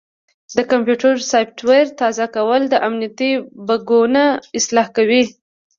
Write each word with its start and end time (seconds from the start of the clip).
د 0.57 0.57
کمپیوټر 0.71 1.13
سافټویر 1.31 1.85
تازه 2.01 2.25
کول 2.35 2.61
امنیتي 2.87 3.31
بګونه 3.67 4.23
اصلاح 4.59 4.87
کوي. 4.97 5.23